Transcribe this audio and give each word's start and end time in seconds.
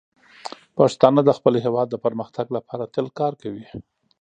پښتانه 0.77 1.21
د 1.25 1.29
خپل 1.37 1.53
هیواد 1.65 1.87
د 1.91 1.95
پرمختګ 2.05 2.45
لپاره 2.57 2.91
تل 2.93 3.07
کار 3.19 3.33
کوي. 3.41 3.65